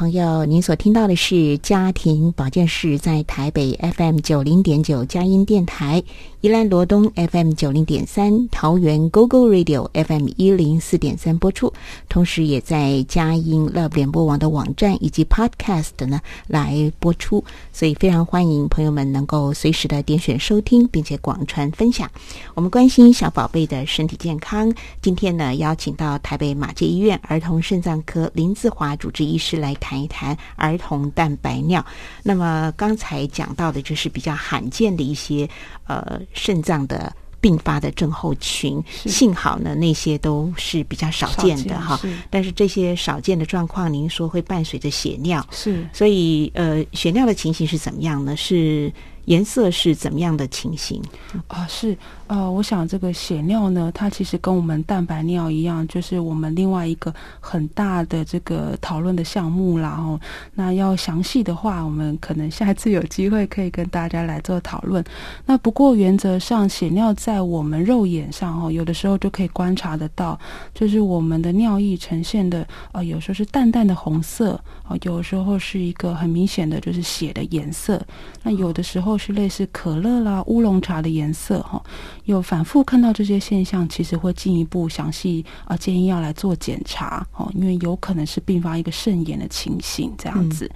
[0.03, 6.03] 朋友，您所听到的是家庭保健室，在台北 FM 九零点九佳音电台。
[6.41, 11.73] 宜兰罗东 FM 九零点三，桃园 GO GO Radio FM 一零四点三播出，
[12.09, 22.11] 同时也在佳音 Love 联播网的网站以及 Podcast 呢来播出，所以非常欢迎朋友们能够随时的点选收听，并且广传分享。
[22.55, 31.85] 我们关心小宝贝的身体健康，今天呢邀请到台北马街医院儿童肾脏科林志华主治医师来谈一谈儿童蛋白尿。
[32.23, 35.49] 那么刚才讲到的就是比较罕见的一些
[35.87, 36.21] 呃。
[36.35, 42.01] 肾脏的并发的症候群，幸好呢，那些都是比较少见的哈。
[42.31, 48.37] 但是这些少见的状况，您说会伴随着血尿，是，所以呃，血尿的情形是怎么样呢？
[48.37, 48.93] 是
[49.27, 51.03] 颜色是怎么样的情形？
[51.49, 51.97] 啊，是。
[52.29, 59.99] 呃，我想这个血尿呢，它其实跟我们蛋白尿一样，就是我们另外一个很大的这个讨论的项目啦。
[59.99, 60.19] 哦，
[60.55, 65.05] 那要详细的话，我们可能下一次有机会可以跟大家来做讨论。
[65.45, 70.41] 那不过原则上，血尿在我们肉眼上哦，有的时候就可以观察得到，
[70.73, 74.59] 就是我们的尿液呈现的，呃，有时候是淡淡的红色，
[74.89, 78.01] 哦，有时候是一个很明显的就是血的颜色。
[78.43, 81.83] 那有的时候是类似可乐啦、乌龙茶的颜色，哈。
[82.25, 90.71] 有反复看到这些现象，其实会进一步详细啊建议要来做检查哦，因为有可能是并发一个肾炎的情形这样子。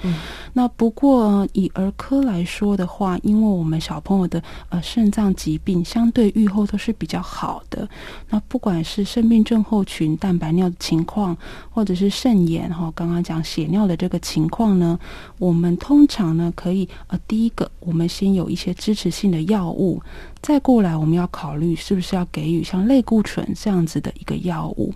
[0.52, 7.88] 那不过以儿科来说的话，因为我们小朋友的呃肾脏疾病相对愈后都是比较好的。
[8.28, 11.36] 那不管是肾病症候群、蛋白尿的情况，
[11.70, 14.98] 或者是肾炎哈，刚刚讲血尿的这个情况呢，
[15.38, 20.02] 我们通常呢可以呃第一个，我们先有一些支持性的药物。
[20.40, 24.92] 再过来，我们要考虑是不是要给予像类固醇这样子的一个药物。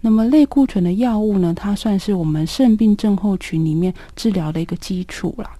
[0.00, 5.50] 那么类固醇的药物呢，它算是我们肾病症候群里面治疗的一个基础了。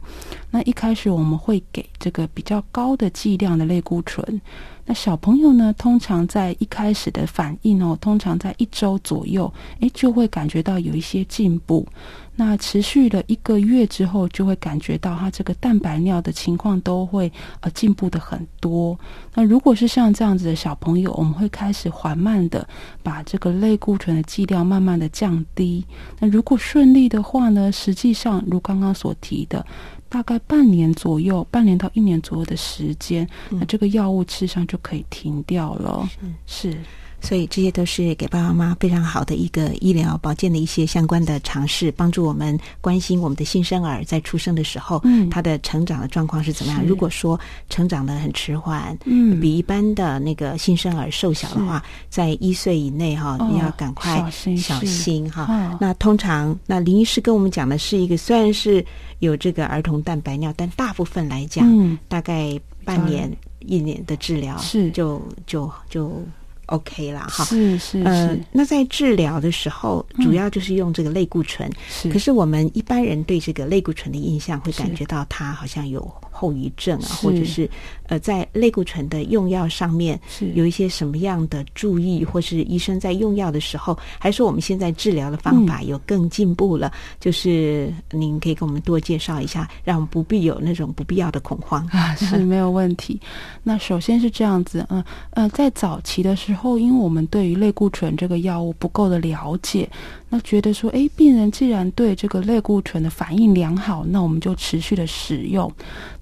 [0.50, 4.40] 那一开始我们会给这个比较高的剂量的类固醇。
[4.88, 11.86] 那小朋友呢，通常在一开始的反应哦，通常在一周左右，诶，就会感觉到有一些进步。
[12.34, 17.30] 那持续了一个月之后，就会感觉到他这个蛋白尿的情况都会
[17.60, 18.98] 呃进步的很多。
[19.34, 22.66] 那如果是像这样子的小朋友，我们会开始缓慢的
[23.02, 25.84] 把这个类固醇的剂量慢慢的降低。
[26.18, 29.66] 那如果顺利的话呢，实际上如刚刚所提的，
[30.08, 36.08] 大概半年左右，半年到一年左右的时间，那这个药物吃上就可以停掉了。
[36.46, 36.76] 是。
[37.20, 46.84] 所以这些都是给爸爸妈妈非常好的一个医疗保健的一些相关的尝试，帮助我们关心我们的新生儿在出生的时候，嗯，他的成长的状况是怎么样。
[46.86, 47.38] 如果说
[47.68, 54.24] 成长的很迟缓，嗯，比一般的那个新生儿瘦小的话，在一岁以内哈，你要赶快
[54.56, 55.76] 小心哈。
[55.80, 58.84] 那通常，那林医师跟我们讲的是一个，虽然是
[59.18, 61.98] 有这个儿童蛋白尿，但大部分来讲，嗯。
[62.08, 64.90] 大概半年一年的治疗是。
[64.92, 66.22] 就就就。
[66.68, 68.40] OK 啦，哈，是是是。
[68.52, 71.70] 那在治疗的时候，主要就是用这个类固醇。
[71.88, 76.00] 是，可是我们一般人对这个类固醇的印象，会感觉到它好像有。
[76.38, 77.68] 后遗症啊，或者是
[78.06, 80.18] 呃，在类固醇的用药上面
[80.54, 86.92] 有一些什么样的注意，或是医生在用药的时候，还是我们现在治疗的方法有更进步了？
[87.18, 93.20] 就是您可以给我们多介绍一下，让我们不必有那种不必要的恐慌啊，是 没有问题。
[93.64, 99.88] 那首先是这样子，嗯呃，在早期的时候，因为我们对于类固醇这个药物不够的了解。
[100.30, 105.70] 那觉得说，哎，病人既然对这个类固醇的反应良好，那我们就持续的使用。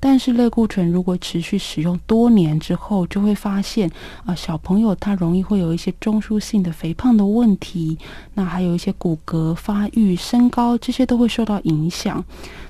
[0.08, 3.90] 但是类固醇如果持续使用多年之后，就会发现
[4.24, 7.98] 啊，小朋友他容易会有一些中枢性的肥胖的问题，
[8.34, 12.24] 那还有一些骨骼发育、身高这些都会受到影响。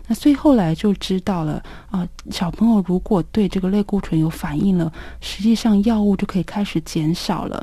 [0.08, 7.62] 那所以后来就知道了啊，小朋友如果对这个类固醇有反应了，实际上药物就可以开始减少了。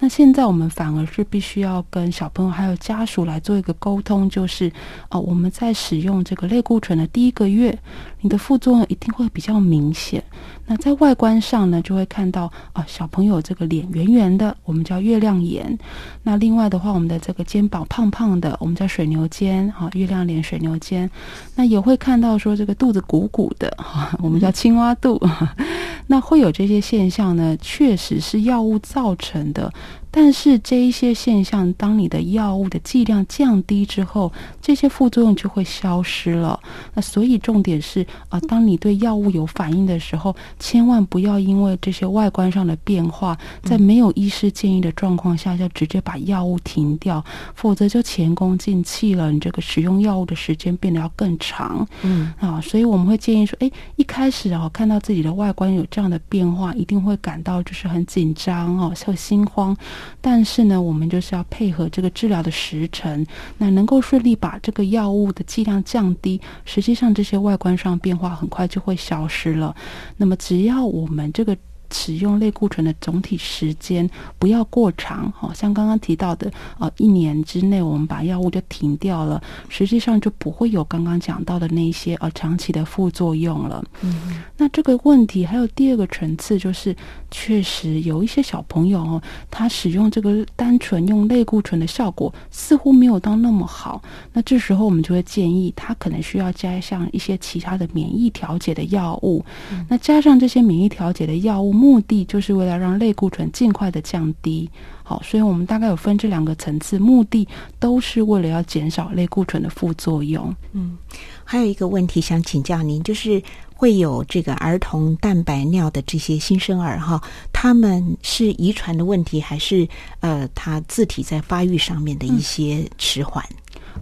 [0.00, 4.70] 那现在我们反而是必须要跟小朋友还有家属来做一个沟通，就是
[5.08, 7.78] 啊，我们在使用这个类固醇的第一个月，
[8.24, 10.24] 你的副作用一定会比较明显。
[10.66, 15.78] 那在外观上呢，就会看到啊，小朋友这个脸圆圆的，我们叫月亮眼。
[16.22, 21.08] 那另外的话，我们的这个肩膀胖胖的，我们叫水牛肩，哈，月亮脸、水牛肩。
[21.54, 25.20] 那也会看到说这个肚子鼓鼓的，哈，我们叫青蛙肚。
[26.08, 29.70] 那会有这些现象呢，确实是药物造成的。
[30.10, 34.32] 但是这一些现象，当你的药物的剂量降低之后，
[34.66, 36.58] 这些副作用就会消失了。
[36.94, 47.22] 那所以重点是啊，当你对药物有反应的时候，千万不要因为这些外观上的变化，在没有医师建议的状况下，就直接把药物停掉，
[47.54, 49.30] 否则就前功尽弃了。
[49.30, 51.86] 你这个使用药物的时间变得要更长。
[52.00, 59.76] 嗯啊，所以我们会建议说，哎，一开始啊，看到自己的外观有这样的变化，一定会感到就是很紧张哦，会心慌。
[60.22, 63.26] 但是呢，我们就是要配合这个治疗的时程，
[63.58, 69.74] 那能够顺利把这个药物的剂量降低，实际上这些外观上变化很快就会消失了。
[70.16, 71.56] 那么只要我们这个。
[71.94, 83.82] 使用类固醇的总体时间不要过长，好像刚刚提到的，呃，一年之内我们把药物就停掉了，实际上就不会有刚刚讲到的那些呃长期的副作用了。
[84.02, 86.94] 嗯，那这个问题还有第二个层次，就是
[87.30, 99.44] 确实有一些小朋友哦，他使用这个单纯用类固醇的效果似乎没有到那么好，那这时候我们就会建议他可能需要加上一些其他的免疫调节的药物。
[99.88, 101.83] 那加上这些免疫调节的药物。
[101.84, 104.70] 目的就是为了让类固醇尽快的降低，
[105.02, 107.46] 好，所以我们大概有分这两个层次，目的
[107.78, 110.56] 都是为了要减少类固醇的副作用。
[110.72, 110.96] 嗯，
[111.44, 113.42] 还有一个问题想请教您，就是
[113.74, 117.22] 会有这个儿童蛋白尿的这些新生儿哈，
[117.52, 119.86] 他们是遗传的问题，还是
[120.20, 123.44] 呃，他自体在发育上面的一些迟缓？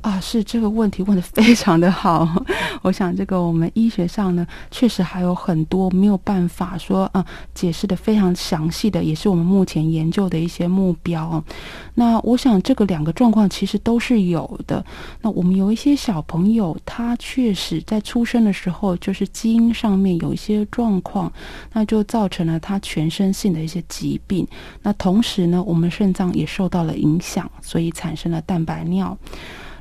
[0.01, 2.29] 啊，是这个问题问的非常的好。
[2.83, 7.25] 我想，这个我们医学上呢，确实还有很多没有办法说啊
[7.55, 11.43] 解释的非常详细的，也是我们目前研究的一些目标。
[11.95, 14.85] 那我想，这个两个状况其实都是有的。
[15.21, 21.33] 那我们有一些小朋友，他确实在出生的时候就是基因上面有一些状况，
[21.73, 24.47] 那就造成了他全身性的一些疾病。
[24.83, 29.17] 那同时呢，我们肾脏也受到了影响，所以产生了蛋白尿。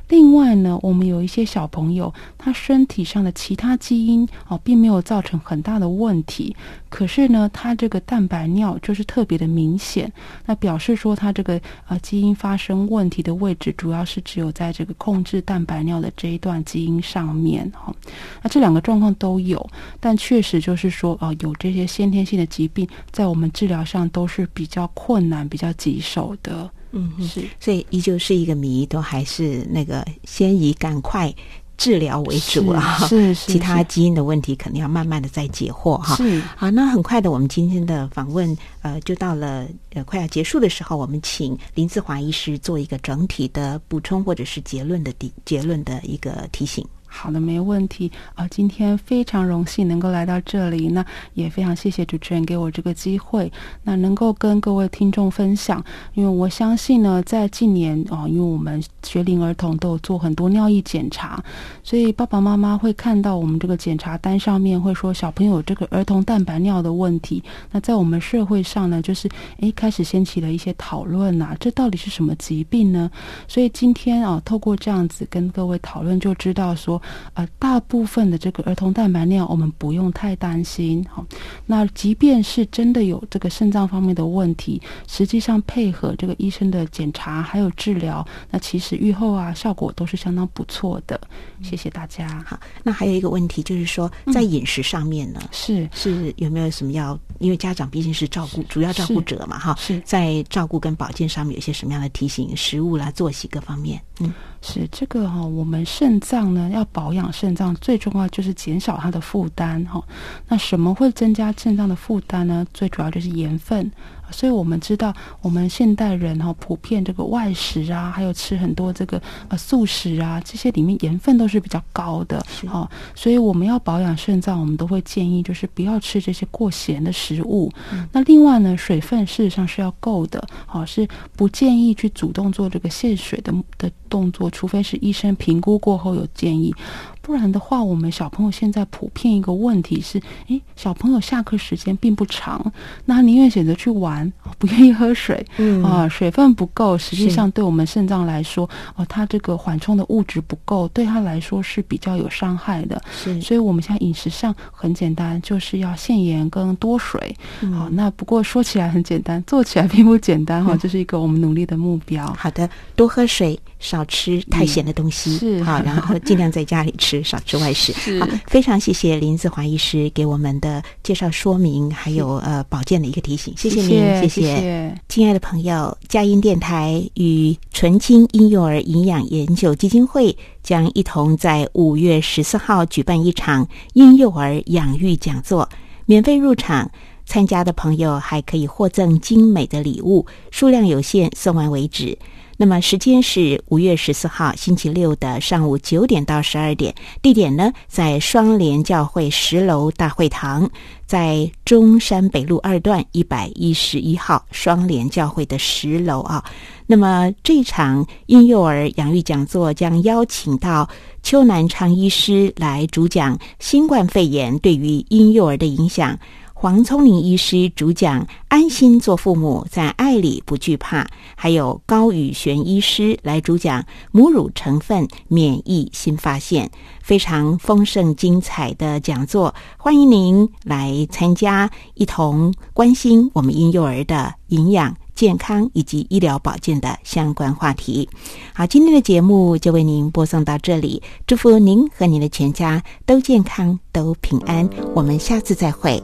[0.08, 6.54] 另外呢，我们有一些小朋友，他身体上的其他基因哦，并没有造成很大的问题，
[6.90, 10.12] 可是呢，他这个蛋白尿就是特别的明显，
[10.44, 17.94] 那表示说他这个呃基因发生问题的位置，主要是只有在这个控制蛋白尿的这一段基因上面哈。
[18.42, 19.66] 那这两个状况都有，
[19.98, 26.70] 但确实就是说哦，有这些先天性的疾病，在我们治疗上都是比较困难、比较棘手的。
[26.92, 31.34] 嗯，是，所以依旧是一个谜，都还是那个先以赶快
[31.76, 32.98] 治疗为主啊。
[33.08, 36.16] 是 是，其他基因的问题肯定要慢慢的再解惑哈。
[36.16, 46.86] 是，好，那很快的，我们今天的访问呃就到了呃快要结束的时候，我们请林志华医师做一个整体的补充或者是结论的结结论的一个提醒。
[47.14, 48.48] 好的，没问题啊！
[48.48, 51.04] 今天非常荣幸能够来到这里，那
[51.34, 53.52] 也非常谢谢主持人给我这个机会，
[53.84, 55.84] 那能够跟各位听众分享。
[56.14, 61.40] 因为我相信呢，在近年啊，因为我们学龄儿童都有做很多尿液检查，
[61.84, 67.44] 所以爸爸妈妈会看到我们这个检查单上面会说小朋友这个儿童蛋白尿的问题。
[67.70, 69.28] 那在我们社会上呢，就是
[69.60, 73.10] 诶开始掀起了一些讨论呐，这到底是什么疾病呢？
[73.46, 77.01] 所以今天啊，透过这样子跟各位讨论，就知道说。
[77.34, 81.04] 呃，大部分的这个儿童蛋白尿，我们不用太担心。
[81.10, 81.24] 好，
[81.66, 91.20] 那即便是真的有这个肾脏方面的问题，实际上配合这个医生的检查还有治疗，那其实愈后啊效果都是相当不错的。
[91.62, 92.42] 谢谢大家。
[92.46, 97.18] 好，那还有一个问题就是说，在饮食上面呢，是是有没有什么要？
[97.38, 102.56] 因为家长毕竟是照顾主要照顾者嘛，哈，是在照顾跟保健上面有些什么样的提醒？
[102.56, 104.32] 食物啦、作息各方面，嗯。
[104.62, 110.02] 是这个哈，我们肾脏呢要保养肾脏，最重要就是减少它的负担哈。
[110.48, 112.64] 那什么会增加肾脏的负担呢？
[112.72, 113.90] 最主要就是盐分。
[114.32, 122.90] 所以我们知道，我们现代人哈普遍这个外食啊，还有吃很多这个呃素食啊，这些里面盐分都是比较高的哈。
[123.14, 127.70] 所以我们要保养肾脏，我们都会建议就是不要吃这些过咸的食物。
[128.10, 131.06] 那另外呢，水分事实上是要够的，好是
[131.36, 136.74] 不建议去主动做这个限水的的动作，除非是医生评估过后有建议。
[137.22, 142.72] 不然的话，我们小朋友现在普遍一个问题是，诶，小朋友下课时间并不长，
[143.04, 153.00] 那宁愿选择去玩， 不愿意喝水，嗯啊，水分不够，实际上对我们肾脏来说，哦，它这个缓冲的物质不够，对他来说是比较有伤害的。
[153.12, 157.34] 是，所以我们现在饮食上很简单，就是要限盐跟多水。
[157.72, 162.26] 好，那不过说起来很简单，做起来并不简单哈，这是一个我们努力的目标。
[162.36, 167.22] 好的，多喝水，少吃太咸的东西，是好，然后尽量在家里吃。
[167.32, 167.92] 少吃外食。
[168.20, 173.90] 好，非常谢谢林子华医师给我们的介绍说明，还有呃保健的一个提醒，谢谢您，
[174.22, 185.68] 谢谢谢亲爱的朋友，佳音电台与纯青婴幼儿营养研究基金会将一同在五月十四号举办一场婴幼儿养育讲座，
[186.06, 186.88] 免费入场。
[187.24, 192.18] 参加的朋友还可以获赠精美的礼物，数量有限，送完为止。
[192.62, 200.70] 那么时间是五月十四号星期六的上午九点到十二点，地点呢在双联教会十楼大会堂，
[201.04, 206.44] 在中山北路二段一百一十一号双联教会的十楼啊。
[206.86, 210.88] 那么这场婴幼儿养育讲座将邀请到
[211.24, 216.16] 邱南昌医师来主讲新冠肺炎对于婴幼儿的影响。
[216.62, 221.04] 黄聪明医师主讲“安心做父母，在爱里不惧怕”，
[221.34, 226.70] 还有高宇璇医师来主讲“母乳成分免疫新发现”，
[227.02, 238.08] 非常丰盛精彩的讲座，欢迎您来参加，一同关心我们婴幼儿的营养、健康以及医疗保健的相关话题。
[238.54, 244.70] 好，今天的节目就为您播送到这里，祝福您和您的全家都健康、都平安。
[244.94, 246.00] 我们下次再会。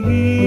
[0.00, 0.41] 雨，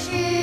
[0.00, 0.39] shoes.